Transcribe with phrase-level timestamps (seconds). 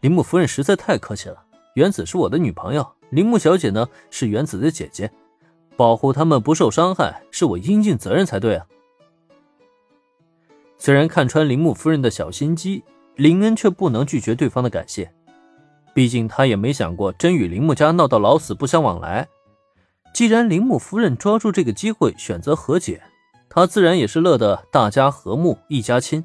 [0.00, 1.44] 铃木夫人实在太客气了。
[1.74, 5.10] 原子是我的女朋友，铃木小姐呢是原子的姐姐，
[5.76, 8.66] 保护他们不受伤害是我应尽责任才对啊。
[10.78, 12.82] 虽然看穿铃木夫人的小心机，
[13.14, 15.12] 林恩却不能拒绝对方的感谢，
[15.94, 19.28] 毕竟他也没想过真与铃木家闹到老死不相往来。
[20.14, 23.02] 既然铃木夫人抓住这个机会选择和解，
[23.48, 26.24] 他自然也是乐得大家和睦一家亲。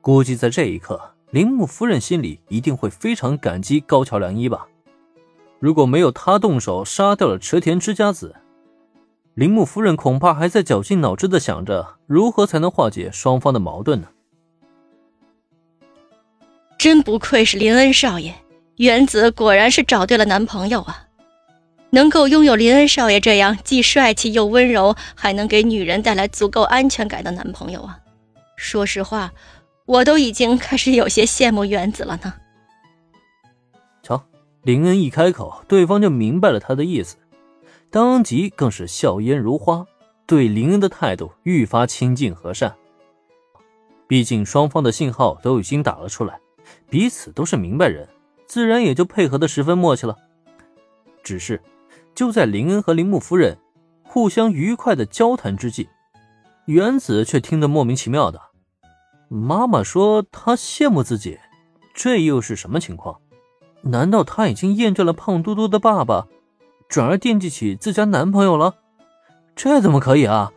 [0.00, 4.66] 估计在这一刻，铃木夫人心里一定会非常感激高桥良一吧。
[5.60, 8.36] 如果没有他动手杀掉了池田之家子，
[9.32, 14.08] 铃木夫人恐怕还在绞尽脑汁的想着如何才能化解双方的矛盾呢。
[16.76, 18.34] 真不愧是林恩少爷，
[18.76, 21.06] 原子果然是找对了男朋友啊！
[21.88, 27.98] 能够拥有林恩少爷这样既帅气又温柔，还能给女人带来足够安全感的男朋友啊！
[28.56, 29.32] 说实话，
[29.86, 32.34] 我都已经开始有些羡慕原子了呢。
[34.02, 34.24] 瞧，
[34.62, 37.16] 林恩一开口，对方就明白了他的意思，
[37.90, 39.86] 当即更是笑颜如花，
[40.26, 42.74] 对林恩的态度愈发亲近和善。
[44.06, 46.38] 毕竟双方的信号都已经打了出来。
[46.88, 48.08] 彼此都是明白人，
[48.46, 50.16] 自然也就配合的十分默契了。
[51.22, 51.60] 只是，
[52.14, 53.58] 就在林恩和铃木夫人
[54.04, 55.88] 互相愉快的交谈之际，
[56.66, 58.40] 原子却听得莫名其妙的。
[59.32, 61.38] 妈妈说她羡慕自己，
[61.94, 63.18] 这又是什么情况？
[63.80, 66.26] 难道她已经厌倦了胖嘟嘟的爸爸，
[66.86, 68.74] 转而惦记起自家男朋友了？
[69.56, 70.52] 这怎么可以啊？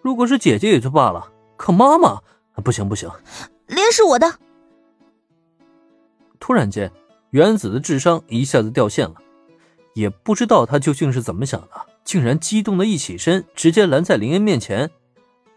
[0.00, 2.22] 如果是姐姐也就罢了，可妈妈
[2.64, 3.10] 不行不行，
[3.66, 4.38] 脸是我的。
[6.40, 6.90] 突然间，
[7.30, 9.16] 原子的智商一下子掉线了，
[9.92, 11.68] 也不知道他究竟是怎么想的，
[12.02, 14.90] 竟然激动的一起身，直接拦在林恩面前。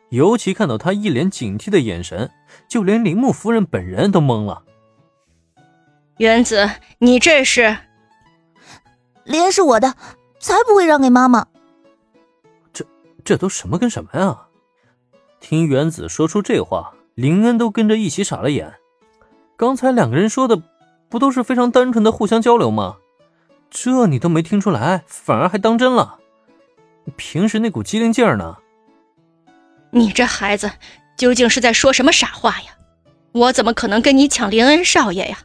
[0.09, 2.31] 尤其看到他一脸警惕的眼神，
[2.67, 4.63] 就连铃木夫人本人都懵了。
[6.17, 7.77] 原子，你这是？
[9.23, 9.95] 莲是我的，
[10.39, 11.45] 才不会让给妈妈。
[12.73, 12.85] 这
[13.23, 14.47] 这都什么跟什么呀？
[15.39, 18.73] 听原子说出这话，林恩都跟着一起傻了眼。
[19.55, 20.61] 刚才两个人说的，
[21.07, 22.97] 不都是非常单纯的互相交流吗？
[23.69, 26.17] 这你都没听出来，反而还当真了？
[27.15, 28.57] 平时那股机灵劲儿呢？
[29.91, 30.71] 你这孩子
[31.17, 32.71] 究竟是在说什么傻话呀？
[33.31, 35.37] 我怎么可能跟你抢林恩少爷呀？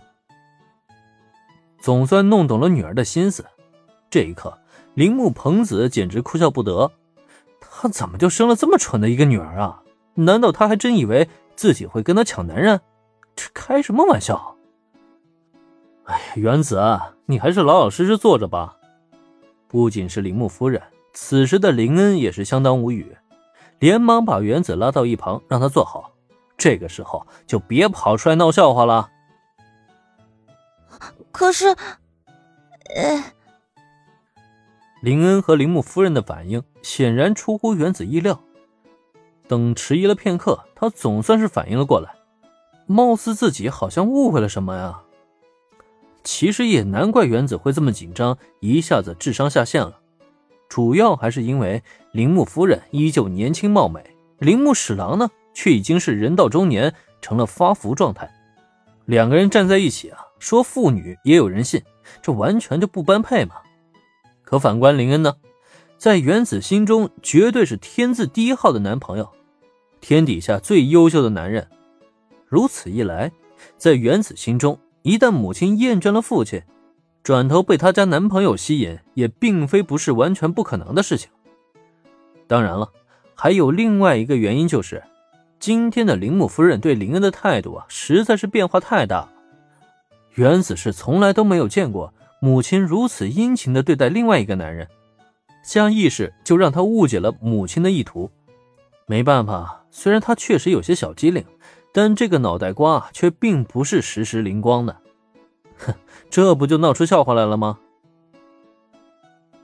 [1.80, 3.44] 总算弄懂了女儿的心思。
[4.08, 4.58] 这一刻，
[4.94, 6.92] 铃木朋子简直哭笑不得。
[7.60, 9.82] 他怎么就生了这么蠢的一个女儿啊？
[10.14, 12.80] 难道他还真以为自己会跟他抢男人？
[13.36, 14.56] 这开什么玩笑！
[16.04, 18.76] 哎呀，原子，你还是老老实实坐着吧。
[19.66, 20.80] 不仅是铃木夫人，
[21.12, 23.16] 此时的林恩也是相当无语，
[23.78, 26.12] 连忙把原子拉到一旁，让他坐好。
[26.56, 29.10] 这个时候就别跑出来闹笑话了。
[31.32, 31.66] 可是，
[32.94, 33.24] 呃，
[35.02, 38.40] 林恩和铃木夫人的反应显然出乎原子意料。
[39.46, 42.14] 等迟疑了片刻，他总算是反应了过来。
[42.86, 45.00] 貌似自己好像误会了什么呀？
[46.22, 49.98] 其实也难怪原子会这么紧张，一下子智商下线了。
[50.68, 51.82] 主要还是因为
[52.14, 54.00] 铃木夫人依旧年轻貌美，
[54.38, 58.32] 铃木史郎呢却已经是人到中年，成了发福状态。
[59.04, 61.82] 两个人站在一起啊，说父女也有人信，
[62.22, 63.56] 这完全就不般配嘛。
[64.44, 65.34] 可反观林恩呢，
[65.98, 69.28] 在原子心中绝对是天字第一号的男朋友，
[70.00, 71.68] 天底下最优秀的男人。
[72.46, 73.32] 如此一来，
[73.76, 76.62] 在原子心中，一旦母亲厌倦了父亲，
[77.24, 81.28] 转头被他家男朋友吸引，也并非不是完全不可能的事情。
[82.46, 82.90] 当然了，
[83.34, 85.02] 还有另外一个原因，就是
[85.58, 89.28] 今天的铃木夫人对林恩的态度啊，实在是变化太大。
[90.34, 94.88] 原子是从来都没有见过母亲如此殷勤的对待另外一个男人，
[95.62, 98.30] 下意识就让他误解了母亲的意图。
[99.06, 101.44] 没办法，虽然他确实有些小机灵。
[101.96, 104.96] 但这个脑袋瓜却并不是时时灵光的，
[105.78, 105.94] 哼，
[106.28, 107.78] 这不就闹出笑话来了吗？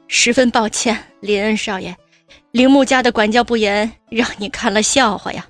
[0.07, 1.97] 十分抱歉，林恩少爷，
[2.53, 5.47] 铃木家的管教不严，让你看了笑话呀。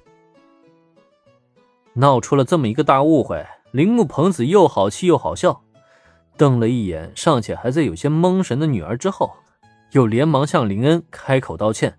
[1.94, 5.62] 闹出了这么一个大误会，铃木朋子又好气又好笑，
[6.37, 9.32] 瞪了一眼尚且还在有些蒙神的女儿之后，
[9.93, 11.99] 又连忙向林恩开口道歉。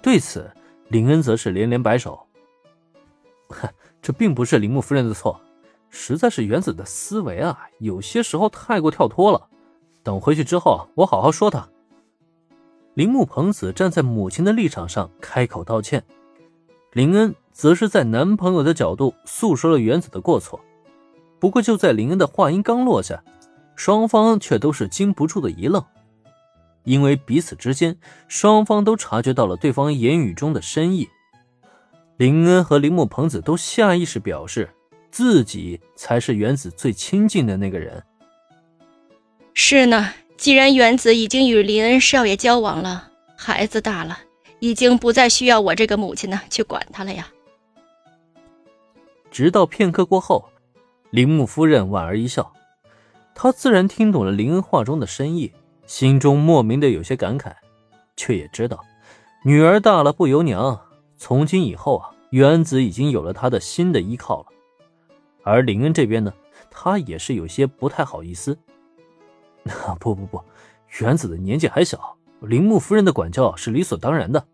[0.00, 0.50] 对此，
[0.88, 2.26] 林恩则是连连摆手。
[3.48, 3.68] 哼，
[4.00, 5.40] 这并不是铃木夫人的错，
[5.90, 9.48] 实在是原子的思维啊，有些时候太过跳脱了。
[10.02, 11.68] 等回去之后，我好好说他。
[12.94, 16.04] 铃木朋子站在母亲的立场上开口道歉，
[16.92, 20.60] 林恩则是在男朋友的角度诉说了原子的过错。
[21.40, 23.24] 不过就在林恩的话音刚落下，
[23.74, 25.84] 双方却都是禁不住的一愣，
[26.84, 27.98] 因为彼此之间，
[28.28, 31.08] 双方都察觉到了对方言语中的深意。
[32.16, 34.70] 林恩和铃木朋子都下意识表示，
[35.10, 38.04] 自己才是原子最亲近的那个人。
[39.52, 40.10] 是呢，
[40.44, 44.18] 既然原子已经与林恩少爷交往了，孩子大了，
[44.58, 47.26] 已经不再需要我这个母亲呢去管他了呀。
[49.30, 50.50] 直到片刻过后。
[51.12, 52.52] 铃木夫人莞尔一笑，
[53.34, 55.50] 她自然听懂了林恩话中的深意，
[55.86, 57.50] 心中莫名的有些感慨，
[58.14, 58.84] 却也知道，
[59.46, 60.78] 女儿大了不由娘，
[61.16, 64.48] 从今以后啊，原子已经有了他的新的依靠了。
[65.42, 66.34] 而林恩这边呢，
[66.70, 68.58] 他也是有些不太好意思。
[69.98, 70.42] 不不不，
[71.00, 74.46] 原子的年纪还小，铃木夫人的管教是理所当然的。